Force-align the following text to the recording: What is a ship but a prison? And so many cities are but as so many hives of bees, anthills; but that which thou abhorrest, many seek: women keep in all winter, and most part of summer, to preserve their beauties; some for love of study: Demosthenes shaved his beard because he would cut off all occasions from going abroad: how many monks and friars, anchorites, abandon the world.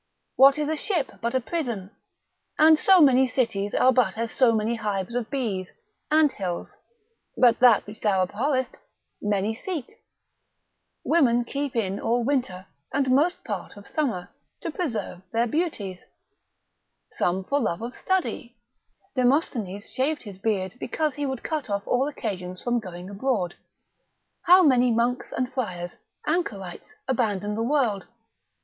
What 0.35 0.57
is 0.57 0.67
a 0.67 0.75
ship 0.75 1.11
but 1.21 1.35
a 1.35 1.39
prison? 1.39 1.91
And 2.57 2.79
so 2.79 3.01
many 3.01 3.27
cities 3.27 3.75
are 3.75 3.91
but 3.93 4.17
as 4.17 4.31
so 4.31 4.51
many 4.51 4.73
hives 4.73 5.13
of 5.13 5.29
bees, 5.29 5.69
anthills; 6.09 6.75
but 7.37 7.59
that 7.59 7.85
which 7.85 7.99
thou 8.01 8.23
abhorrest, 8.25 8.77
many 9.21 9.53
seek: 9.53 9.99
women 11.03 11.45
keep 11.45 11.75
in 11.75 11.99
all 11.99 12.23
winter, 12.23 12.65
and 12.91 13.11
most 13.11 13.43
part 13.43 13.77
of 13.77 13.85
summer, 13.85 14.29
to 14.61 14.71
preserve 14.71 15.21
their 15.33 15.45
beauties; 15.45 16.03
some 17.11 17.43
for 17.43 17.59
love 17.59 17.83
of 17.83 17.93
study: 17.93 18.55
Demosthenes 19.15 19.91
shaved 19.91 20.23
his 20.23 20.39
beard 20.39 20.73
because 20.79 21.13
he 21.13 21.27
would 21.27 21.43
cut 21.43 21.69
off 21.69 21.85
all 21.85 22.07
occasions 22.07 22.59
from 22.59 22.79
going 22.79 23.07
abroad: 23.07 23.53
how 24.45 24.63
many 24.63 24.89
monks 24.89 25.31
and 25.31 25.53
friars, 25.53 25.97
anchorites, 26.25 26.87
abandon 27.07 27.53
the 27.53 27.61
world. 27.61 28.07